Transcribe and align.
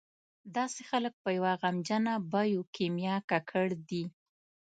داسې 0.55 0.81
خلک 0.89 1.13
په 1.23 1.29
یوه 1.37 1.51
غمجنه 1.61 2.13
بیوکیمیا 2.31 3.15
ککړ 3.29 3.67
دي. 3.89 4.03